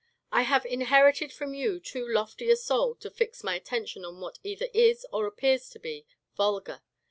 I 0.31 0.41
have 0.41 0.65
inherited 0.65 1.31
from 1.31 1.53
you 1.53 1.79
too 1.79 2.07
lofty 2.07 2.49
a 2.49 2.55
soul 2.55 2.95
to 2.95 3.11
fix 3.11 3.43
my 3.43 3.53
attention 3.55 4.03
on 4.03 4.19
what 4.19 4.39
either 4.43 4.67
is 4.73 5.05
or 5.13 5.27
appears 5.27 5.69
to 5.69 5.79
be 5.79 6.07
vulgar. 6.35 6.81